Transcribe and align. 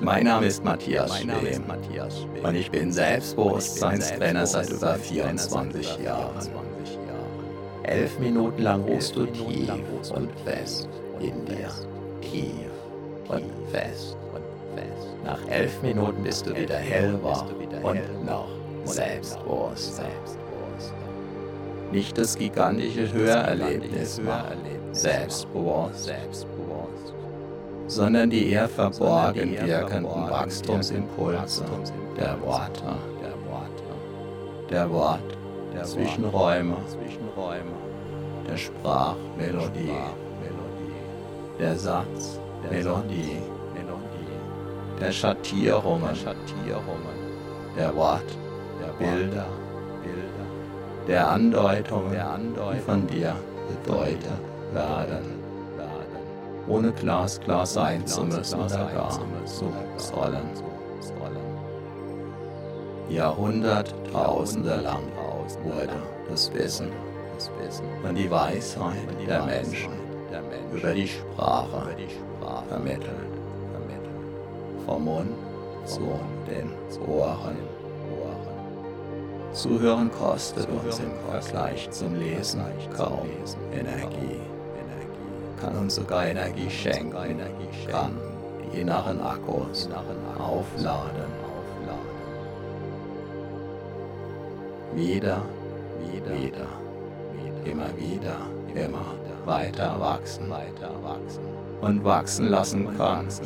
Mein 0.00 0.24
Name 0.24 0.46
ist 0.46 0.64
Matthias 0.64 1.20
Schwem. 1.20 1.64
Und 2.42 2.54
ich 2.54 2.70
bin 2.70 2.92
Selbstbewusstseinstrainer 2.92 4.46
seit 4.46 4.70
über 4.70 4.94
24 4.94 5.98
Jahren. 5.98 6.48
Elf 7.84 8.18
Minuten 8.18 8.62
lang 8.62 8.82
ruhst 8.82 9.14
du 9.16 9.26
tief 9.26 9.70
und 10.14 10.30
fest 10.44 10.88
in 11.20 11.44
dir. 11.44 11.70
Tief 12.20 12.70
und 13.28 13.44
fest. 13.70 14.16
Nach 15.24 15.38
elf 15.48 15.82
Minuten 15.82 16.22
bist 16.22 16.46
du 16.46 16.54
wieder 16.54 16.76
hellwach 16.76 17.46
und 17.82 18.24
noch 18.26 18.48
selbstbewusst. 18.84 20.02
Nicht 21.92 22.18
das 22.18 22.36
gigantische 22.36 23.10
Hörerlebnis 23.12 24.20
macht 24.20 24.56
selbstbewusst, 24.92 26.12
sondern 27.94 28.28
die 28.28 28.50
eher 28.50 28.68
verborgen 28.68 29.52
wirkenden 29.52 30.28
Wachstumsimpulse 30.28 31.64
der 32.16 32.40
Worte, 32.40 32.96
der 34.70 34.90
Wort, 34.90 35.38
der 35.72 35.84
Zwischenräume, 35.84 36.76
der 38.48 38.56
Sprachmelodie, 38.56 39.92
der 41.60 41.76
Satzmelodie, 41.76 43.38
der 45.00 45.12
Schattierungen, 45.12 46.16
der 47.76 47.94
Wort, 47.94 48.30
der 48.80 48.92
Bilder, 49.04 49.46
der 51.06 51.28
Andeutungen, 51.28 52.54
die 52.74 52.80
von 52.80 53.06
dir 53.06 53.36
bedeutet 53.68 54.40
werden 54.72 55.43
ohne 56.66 56.92
glasklar 56.92 57.66
sein 57.66 58.06
zu 58.06 58.24
müssen 58.24 58.60
oder 58.60 58.90
gar 58.92 59.10
zu 59.44 59.64
sollen. 59.96 60.64
Jahrhunderttausende 63.08 64.76
lang 64.76 65.02
wurde 65.62 65.92
das 66.28 66.52
Wissen 66.54 66.90
und 68.02 68.14
die 68.14 68.30
Weisheit 68.30 68.96
der 69.26 69.42
Menschen 69.42 69.92
über 70.72 70.92
die 70.92 71.08
Sprache 71.08 71.86
vermittelt. 72.68 73.10
Vom 74.86 75.04
Mund 75.04 75.30
zu 75.84 76.18
den 76.48 76.70
Ohren. 77.06 77.56
Zuhören 79.52 80.10
kostet 80.10 80.68
uns 80.68 80.98
im 80.98 81.12
Vergleich 81.30 81.88
zum 81.90 82.14
Lesen 82.16 82.64
kaum 82.96 83.28
Energie 83.72 84.53
kann 85.60 85.76
uns 85.76 85.96
sogar 85.96 86.26
Energie 86.26 86.70
schenken, 86.70 87.12
kann 87.90 88.12
die 88.72 88.80
inneren 88.80 89.20
Akkus 89.20 89.88
aufladen. 90.38 91.44
Wieder, 94.94 95.42
wieder, 96.00 96.30
wieder, 96.30 96.66
immer 97.64 97.88
wieder, 97.96 98.36
immer 98.74 99.04
weiter 99.44 99.98
wachsen, 99.98 100.48
weiter 100.48 100.90
wachsen. 101.02 101.42
Und 101.80 102.04
wachsen 102.04 102.48
lassen 102.48 102.88
kannst. 102.96 103.42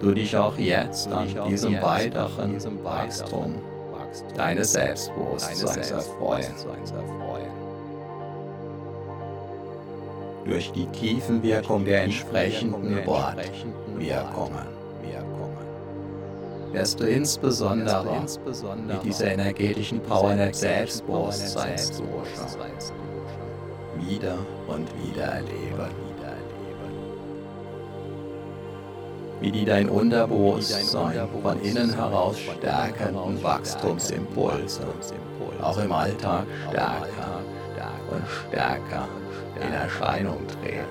Du 0.00 0.12
dich 0.12 0.36
auch 0.36 0.56
jetzt 0.58 1.08
an 1.10 1.26
diesem 1.48 1.80
weiteren 1.80 2.84
Wachstum 2.84 3.54
deines 4.36 4.72
Selbstbewusstseins 4.72 5.90
erfreuen 5.90 6.54
durch 10.46 10.72
die 10.72 10.86
Tiefenwirkung 10.86 11.84
der 11.84 12.04
entsprechenden 12.04 13.04
Wortwirkungen 13.06 14.76
wirst 16.72 17.00
du 17.00 17.04
insbesondere 17.04 18.20
mit 18.86 19.04
dieser 19.04 19.32
energetischen 19.32 20.00
Power 20.00 20.34
der 20.34 20.52
Selbstbewusstseinsdusche 20.52 22.04
wieder 23.98 24.36
und 24.68 24.86
wieder 25.02 25.24
erleben. 25.24 26.06
Wie 29.40 29.50
die 29.50 29.64
dein 29.64 29.88
Unterbewusstsein 29.88 31.28
von 31.42 31.60
innen 31.62 31.94
heraus 31.94 32.38
stärkenden 32.38 33.42
Wachstumsimpulse 33.42 34.82
auch 35.62 35.78
im 35.78 35.92
Alltag 35.92 36.46
stärker 36.70 37.40
und 38.10 38.22
stärker 38.48 39.08
in 39.56 39.72
Erscheinung 39.72 40.38
treten. 40.48 40.86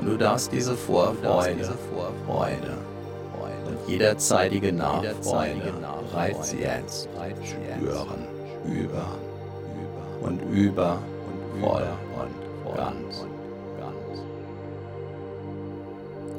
Und 0.00 0.06
du 0.06 0.16
darfst 0.16 0.52
diese 0.52 0.76
Vorfreude, 0.76 1.64
Freude 2.26 2.76
und 3.66 3.88
jederzeitige 3.88 4.72
Nachfreude 4.72 5.72
bereits 6.10 6.52
jetzt 6.52 7.08
spüren, 7.44 8.26
über 8.64 9.06
und 10.22 10.40
über, 10.52 10.98
voll 11.60 11.86
und 12.16 12.76
ganz. 12.76 13.26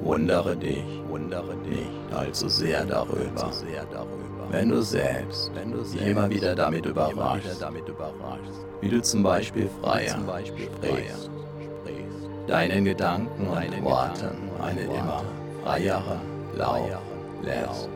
Wundere 0.02 0.56
dich, 0.56 0.86
wundere 1.10 1.56
dich 1.58 1.88
allzu 2.16 2.48
sehr 2.48 2.86
darüber, 2.86 3.52
wenn 4.52 4.70
du 4.70 4.82
selbst 4.82 5.52
dich 5.94 6.06
immer 6.06 6.30
wieder 6.30 6.56
damit 6.56 6.86
überraschst, 6.86 7.66
wie 8.82 8.90
du 8.90 9.02
zum 9.02 9.24
Beispiel 9.24 9.70
freier 9.82 10.18
sprichst, 10.46 11.30
deinen 12.48 12.86
Gedanken 12.86 13.48
und 13.48 13.84
Worten 13.84 14.50
eine 14.62 14.82
immer 14.82 15.24
freiere 15.64 16.20
Lauf 16.56 16.90
lässt, 17.44 17.90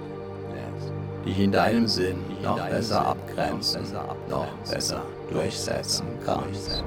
dich 1.25 1.39
in 1.39 1.51
deinem 1.51 1.87
Sinn 1.87 2.17
noch 2.41 2.59
besser 2.69 3.07
abgrenzen, 3.07 3.81
noch 4.29 4.47
besser 4.69 5.01
durchsetzen 5.31 6.05
kannst, 6.25 6.83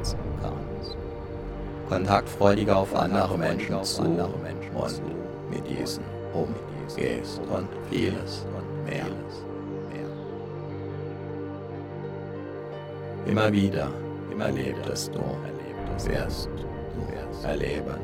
kontaktfreudiger 1.89 2.77
auf 2.77 2.95
andere 2.95 3.37
Menschen 3.37 3.83
zu 3.83 4.03
und 4.03 5.03
mit 5.51 5.63
diesen 5.69 6.05
umgehst 6.33 7.41
und 7.49 7.69
vieles 7.91 8.47
mehr. 8.85 9.07
Immer 13.27 13.53
wieder 13.53 13.89
erlebtest 14.41 15.15
du, 15.15 15.21
wirst 16.09 16.47
du 16.47 17.47
erleben. 17.47 17.97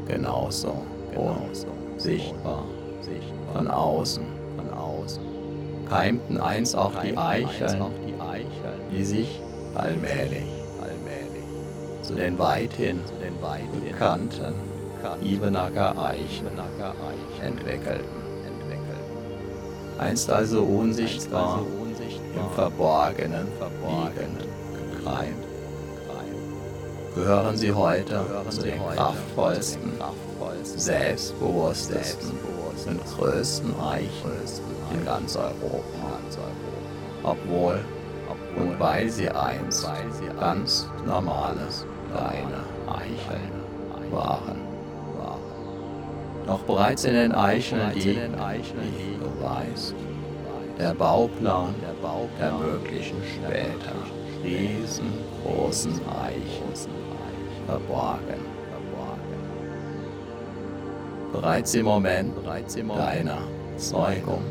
genauso 0.06 0.82
sichtbar. 1.96 2.64
Von 3.52 3.68
außen. 3.68 4.24
Keimten 5.88 6.40
einst 6.40 6.76
auch 6.76 6.92
die 7.02 7.16
Eicheln, 7.16 7.84
die 8.90 9.04
sich 9.04 9.40
allmählich 9.74 10.44
zu 12.02 12.14
den 12.14 12.38
weithin 12.38 13.00
bekannten 13.84 14.54
Ibenacker 15.22 15.94
Eichen 15.98 16.46
entwickelten. 17.42 18.26
Einst 19.98 20.30
also 20.30 20.62
unsichtbar 20.62 21.60
im 22.34 22.50
Verborgenen 22.54 23.46
liegend, 23.86 24.44
gekreimt, 24.92 25.45
gehören 27.16 27.56
sie 27.56 27.72
heute 27.72 28.24
zu 28.50 28.62
den 28.62 28.78
kraftvollsten, 28.94 29.92
selbstbewusstesten 30.62 32.30
und 32.86 33.00
größten 33.16 33.74
Eichen 33.80 34.32
in 34.92 35.04
ganz 35.04 35.34
Europa. 35.34 36.20
Obwohl 37.22 37.80
und 38.56 38.78
weil 38.78 39.08
sie 39.10 39.28
einst 39.28 39.88
ganz 40.38 40.88
normales 41.06 41.86
kleine 42.10 42.64
Eicheln 42.86 44.12
waren. 44.12 44.60
Doch 46.46 46.60
bereits 46.60 47.04
in 47.04 47.14
den 47.14 47.34
Eicheln 47.34 47.92
liegt, 47.94 48.06
wie 48.06 49.18
du 49.18 49.44
weißt, 49.44 49.94
der 50.78 50.94
Bauplan 50.94 51.74
der 52.38 52.52
möglichen 52.52 53.16
später 53.24 54.15
riesengroßen 54.44 55.92
Eichen 55.92 56.90
verborgen. 57.66 58.56
Bereits 61.32 61.74
im 61.74 61.84
Moment 61.86 62.32
deiner 62.46 63.42
Zeugung 63.76 64.42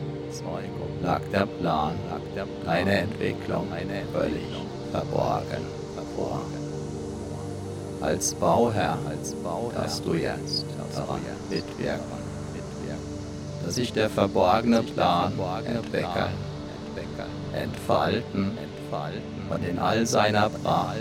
lag 1.01 1.21
der 1.31 1.45
Plan, 1.45 1.93
deine 2.65 2.99
Entwicklung 2.99 3.67
völlig 4.13 4.65
verborgen. 4.91 5.65
Als 8.01 8.35
Bauherr, 8.35 8.97
darfst 9.73 10.05
du 10.05 10.13
jetzt 10.13 10.65
daran 10.93 11.21
mitwirken, 11.49 12.01
dass 13.65 13.75
sich 13.75 13.91
der 13.93 14.09
verborgene 14.09 14.83
Plan 14.83 15.33
entwickeln, 15.65 16.33
entfalten 17.53 18.57
und 19.49 19.63
in 19.67 19.79
all 19.79 20.05
seiner 20.05 20.49
Pracht 20.49 20.97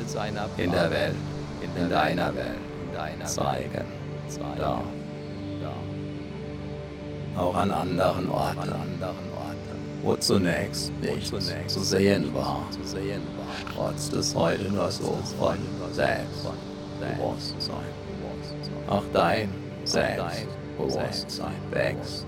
in 0.56 0.70
der 0.70 0.90
Welt, 0.90 1.16
in 1.76 1.90
deiner 1.90 2.34
Welt 2.34 2.58
zeigen. 3.25 3.84
Darf. 4.58 4.82
Auch 7.36 7.54
an 7.56 7.70
anderen 7.70 8.31
Orten, 8.31 8.72
wo 10.02 10.16
zunächst 10.16 10.92
nichts 11.00 11.31
zu 11.66 11.81
sehen 11.81 12.34
war, 12.34 12.62
trotz 13.75 14.10
des 14.10 14.34
heute 14.34 14.70
nur 14.70 14.90
so 14.90 15.19
von 15.38 15.58
Selbstbewusstsein. 15.92 17.75
Auch 18.88 19.04
dein 19.12 19.48
Selbstbewusstsein 19.84 21.54
wächst 21.70 22.26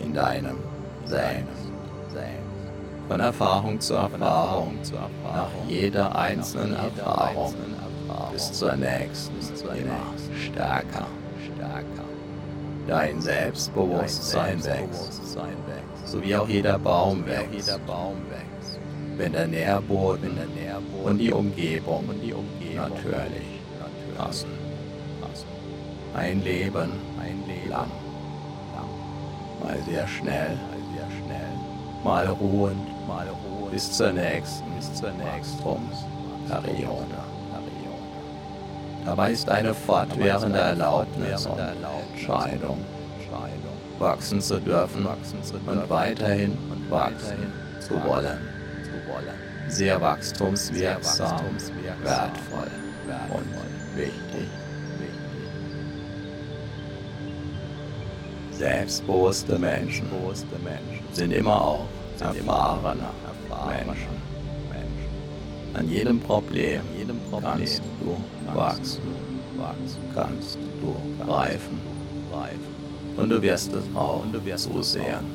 in 0.00 0.14
deinem 0.14 0.58
Selbst. 1.04 1.72
Von 3.08 3.20
Erfahrung 3.20 3.80
zu 3.80 3.94
Erfahrung, 3.94 4.78
nach 5.24 5.48
jeder 5.68 6.16
einzelnen 6.16 6.74
Erfahrung 6.74 7.54
bis 8.32 8.52
zur 8.52 8.74
nächsten 8.76 9.34
immer 9.70 10.14
stärker. 10.34 11.06
Dein 12.88 13.20
Selbstbewusstsein 13.20 14.64
wächst, 14.64 15.36
so 16.04 16.22
wie 16.22 16.34
auch 16.34 16.48
jeder 16.48 16.78
Baum 16.78 17.24
wächst 17.26 17.78
wenn 19.16 19.32
der 19.32 19.46
Nährboden 19.46 20.38
und 21.04 21.18
die 21.18 21.32
Umgebung 21.32 22.06
natürlich 22.74 23.60
passen. 24.16 24.48
Ein 26.14 26.42
Leben 26.42 26.92
lang, 27.68 27.90
mal 29.62 29.78
sehr 29.88 30.06
schnell, 30.08 30.58
mal 32.04 32.28
ruhend, 32.28 32.86
bis 33.70 33.92
zur 33.92 34.12
nächsten 34.12 34.64
Wachstumsperiode. 35.02 37.32
Dabei 39.04 39.32
ist 39.32 39.48
eine 39.48 39.74
fortwährende 39.74 40.58
Erlaubnis 40.58 41.46
und 41.46 41.58
Entscheidung, 41.58 42.78
wachsen 43.98 44.40
zu 44.40 44.60
dürfen 44.60 45.06
und 45.06 45.90
weiterhin 45.90 46.56
wachsen 46.88 47.52
zu 47.80 47.94
wollen 48.04 48.38
sehr 49.68 50.00
wachstumswirksam, 50.00 51.40
wertvoll 52.02 52.70
und 53.30 53.96
wichtig. 53.96 54.48
Selbstbewusste 58.62 59.58
Menschen 59.58 60.06
sind 61.12 61.32
immer 61.32 61.60
auch 61.60 61.84
erfahrene 62.20 63.08
Menschen. 63.66 64.22
An 65.74 65.88
jedem 65.88 66.20
Problem 66.20 66.80
kannst 67.42 67.82
du 68.00 68.16
wachsen, 68.54 69.02
kannst 70.14 70.58
du 70.80 70.94
reifen 71.28 71.80
und 73.16 73.30
du 73.30 73.42
wirst 73.42 73.72
es 73.72 73.82
auch 73.96 74.22
so 74.56 74.80
sehen. 74.80 75.26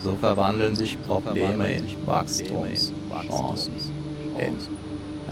So 0.00 0.16
verwandeln 0.16 0.74
sich 0.74 1.00
Probleme 1.02 1.72
in 1.72 1.84
Wachstumschancen, 2.04 3.72
in 4.38 4.56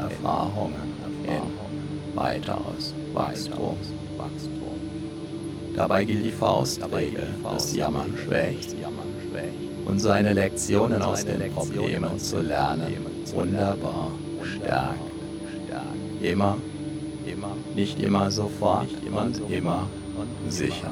Erfahrungen, 0.00 0.94
in 1.24 2.16
weiteres 2.16 2.94
Wachstum. 3.12 3.76
Dabei 5.76 6.04
gilt 6.04 6.24
die 6.24 6.30
Faustregel, 6.30 7.28
das 7.44 7.76
Jammern 7.76 8.14
schwächt. 8.24 8.74
Und 9.84 10.00
seine 10.00 10.32
Lektionen 10.32 11.02
aus 11.02 11.24
den 11.24 11.52
Problemen 11.52 12.18
zu 12.18 12.40
lernen, 12.40 12.96
wunderbar 13.34 14.10
stärkt. 14.42 15.00
Immer, 16.22 16.56
nicht 17.74 18.00
immer 18.00 18.30
sofort 18.30 18.88
und 19.04 19.52
immer 19.52 19.86
sicher. 20.48 20.90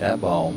Der 0.00 0.16
Baum, 0.16 0.54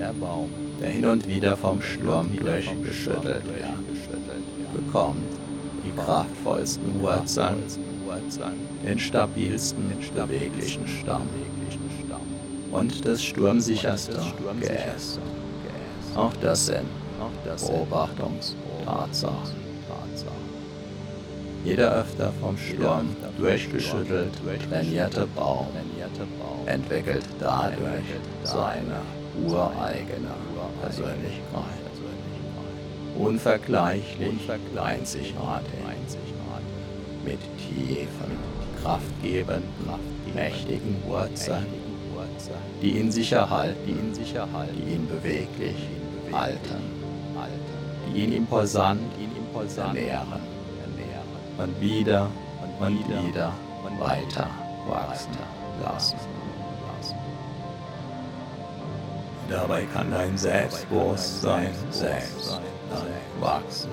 der 0.00 0.12
Baum 0.14 0.48
der 0.80 0.90
hin 0.90 1.04
und 1.06 1.26
wieder 1.26 1.56
vom 1.56 1.82
Sturm 1.82 2.30
durchgeschüttelt 2.36 3.44
wird, 3.44 4.74
bekommt 4.74 5.22
die 5.84 5.90
kraftvollsten 6.00 7.00
Wurzeln, 7.00 7.62
den 8.86 8.98
stabilsten, 8.98 9.92
beweglichen 10.14 10.86
Stamm 10.86 11.28
und 12.72 13.04
das 13.04 13.22
sturmsicherste 13.22 14.18
Geäst. 14.60 15.20
Auch 16.14 16.32
das 16.42 16.66
sind 16.66 16.86
Beobachtungstatsachen. 17.44 19.68
Jeder 21.64 21.92
öfter 21.92 22.32
vom 22.40 22.56
Sturm 22.56 23.16
durchgeschüttelt 23.36 24.32
trainierte 24.70 25.26
Baum 25.34 25.66
entwickelt 26.66 27.24
dadurch 27.40 28.04
seine 28.44 29.00
ureigene 29.44 30.30
Persönlichkeit. 30.80 31.64
Unvergleichlich, 33.18 34.48
einzigartig, 34.76 35.80
mit 37.24 37.40
tiefen, 37.58 38.38
kraftgebenden, 38.82 39.64
mächtigen 40.34 40.96
Wurzeln, 41.06 41.66
die 42.82 42.98
ihn 42.98 43.10
sicher 43.10 43.48
halten, 43.50 44.12
die 44.76 44.94
ihn 44.94 45.06
beweglich 45.08 45.76
halten, 46.32 46.82
die 48.14 48.24
ihn 48.24 48.32
imposant 48.32 49.00
ernähren. 49.76 50.40
und 51.58 51.80
wieder 51.80 52.30
und 52.80 53.26
wieder 53.26 53.52
weiter 53.98 54.48
wachsen 54.88 55.32
lassen. 55.82 56.16
Dabei 59.48 59.84
kann 59.94 60.10
dein 60.10 60.36
Selbstbewusstsein 60.36 61.70
selbst 61.90 62.60
wachsen, 63.40 63.90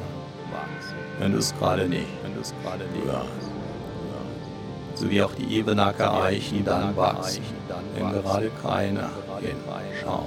wenn 1.20 1.32
du 1.32 1.38
es 1.38 1.54
gerade 1.58 1.88
nicht 1.88 2.08
hörst. 3.06 3.55
So 4.96 5.10
wie 5.10 5.22
auch 5.22 5.34
die 5.34 5.58
Ebenacker 5.58 6.24
Eichen 6.24 6.64
dann 6.64 6.96
wachsen, 6.96 7.44
wenn 7.96 8.12
gerade 8.12 8.50
keiner 8.62 9.10
hinschaut. 9.42 10.24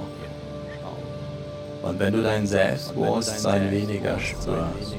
Und 1.81 1.99
wenn 1.99 2.13
du 2.13 2.21
dein 2.21 2.45
Selbstbewusstsein 2.45 3.71
weniger 3.71 4.19
spürst, 4.19 4.95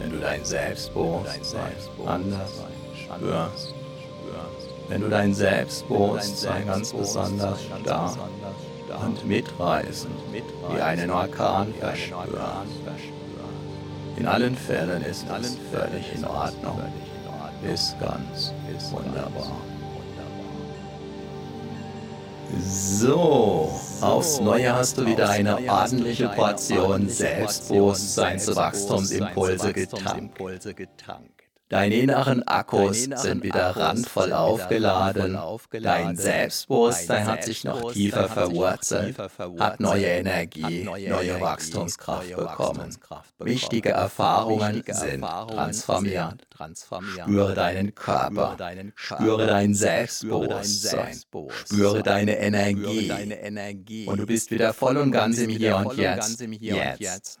wenn 0.00 0.10
du 0.10 0.18
dein 0.18 0.44
Selbstbewusstsein 0.44 1.72
anders 2.06 2.50
spürst, 2.94 3.74
wenn 4.88 5.00
du 5.02 5.08
dein 5.08 5.34
Selbstbewusstsein 5.34 6.66
ganz 6.66 6.92
besonders 6.92 7.58
stark 7.82 8.16
und 9.04 9.26
mitreißend 9.26 10.14
wie 10.70 10.80
einen 10.80 11.10
Orkan 11.10 11.74
verspürst. 11.78 12.12
In 14.16 14.26
allen 14.26 14.54
Fällen 14.54 15.02
ist 15.02 15.28
alles 15.28 15.58
völlig 15.72 16.14
in 16.14 16.24
Ordnung, 16.24 16.80
ist 17.64 17.98
ganz 18.00 18.52
wunderbar. 18.90 19.62
So, 22.60 23.80
aufs 24.00 24.40
Neue 24.40 24.74
hast 24.74 24.98
du 24.98 25.06
wieder 25.06 25.30
eine 25.30 25.56
ordentliche 25.66 26.28
Portion 26.28 27.08
Selbstbewusstseinswachstumsimpulse 27.08 29.72
getankt. 29.72 31.41
Deine 31.72 31.94
inneren 31.94 32.46
Akkus 32.46 33.04
sind 33.04 33.42
wieder 33.42 33.74
randvoll 33.74 34.34
aufgeladen. 34.34 35.38
Dein 35.80 36.16
Selbstbewusstsein 36.16 37.26
hat 37.26 37.44
sich 37.44 37.64
noch 37.64 37.92
tiefer 37.92 38.28
verwurzelt, 38.28 39.16
hat 39.58 39.80
neue 39.80 40.04
Energie, 40.04 40.84
neue 40.84 41.40
Wachstumskraft 41.40 42.36
bekommen. 42.36 42.94
Wichtige 43.38 43.88
Erfahrungen 43.88 44.84
sind 44.86 45.24
transformiert. 45.40 46.46
Spüre 47.22 47.54
deinen 47.54 47.94
Körper, 47.94 48.58
spüre 48.94 49.46
dein 49.46 49.72
Selbstbewusstsein, 49.72 51.16
spüre 51.64 52.02
deine 52.02 52.36
Energie. 52.38 54.06
Und 54.06 54.20
du 54.20 54.26
bist 54.26 54.50
wieder 54.50 54.74
voll 54.74 54.98
und 54.98 55.10
ganz 55.10 55.38
im 55.38 55.48
Hier 55.48 55.78
und 55.78 55.96
Jetzt. 55.96 56.44
Jetzt. 56.60 57.40